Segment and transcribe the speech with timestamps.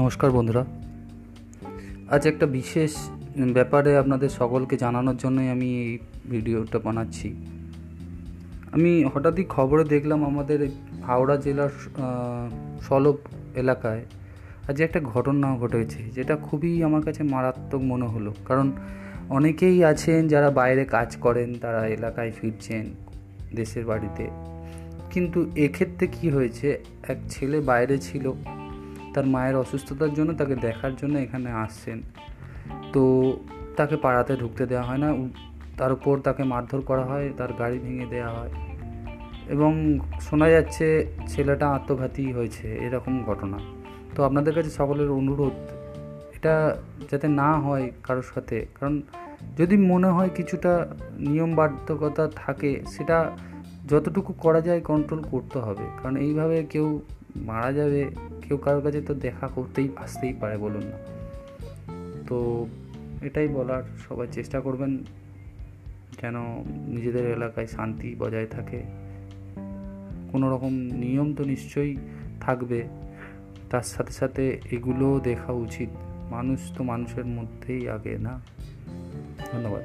[0.00, 0.62] নমস্কার বন্ধুরা।
[2.14, 2.92] আজ একটা বিশেষ
[3.56, 5.92] ব্যাপারে আপনাদের সকলকে জানানোর জন্যই আমি এই
[6.32, 7.28] ভিডিওটা বানাচ্ছি।
[8.74, 10.58] আমি হঠাৎই খবরে দেখলাম আমাদের
[11.08, 11.72] হাওড়া জেলার
[12.86, 13.16] সলব
[13.62, 14.02] এলাকায়
[14.68, 18.66] আজ একটা ঘটনা ঘটেছে, যেটা খুবই আমার কাছে মারাত্মক মনে হলো। কারণ
[19.36, 22.84] অনেকেই আছেন যারা বাইরে কাজ করেন, তারা এলাকায় ফিরছেন
[23.58, 24.24] দেশের বাড়িতে।
[25.12, 26.68] কিন্তু এক্ষেত্রে কি হয়েছে,
[27.12, 28.26] এক ছেলে বাইরে ছিল
[29.16, 31.98] তার মায়ের অসুস্থতার জন্য তাকে দেখার জন্য এখানে আসছেন।
[32.92, 33.02] তো
[33.76, 35.08] তাকে পাড়াতে ঢুকতে দেওয়া হয় না।
[35.76, 38.52] তার উপর তাকে মারধর করা হয়, তার গাড়ি ভেঙে দেওয়া হয়
[39.48, 39.72] এবং
[40.20, 40.86] শোনা যাচ্ছে
[41.26, 43.58] ছেলেটা আত্মঘাতী হয়েছে, এরকম ঘটনা।
[44.14, 45.56] তো আপনাদের কাছে সকলের অনুরোধ,
[46.36, 46.54] এটা
[47.10, 48.94] যাতে না হয় কারোর সাথে, কারণ
[49.58, 50.72] যদি মনে হয় কিছুটা
[51.18, 53.16] নিয়ম বাধ্যকতা থাকে, সেটা
[53.88, 56.88] যতটুকু করা যায় কন্ট্রোল করতে হবে। কারণ এইভাবে কেউ
[57.44, 58.10] মারা যাবে,
[58.42, 60.98] কেউ কারোর কাছে তো দেখা করতেই আসতেই পারে বলুন না।
[62.26, 62.66] তো
[63.22, 65.04] এটাই বলার, সবাই চেষ্টা করবেন
[66.22, 66.36] যেন
[66.86, 68.82] নিজেদের এলাকায় শান্তি বজায় থাকে।
[70.32, 71.96] কোনো রকম নিয়ম তো নিশ্চয়ই
[72.40, 72.88] থাকবে,
[73.70, 75.88] তার সাথে সাথে এগুলোও দেখা উচিত।
[76.30, 78.40] মানুষ তো মানুষের মধ্যেই আগে, না?
[79.52, 79.82] ধন্যবাদ।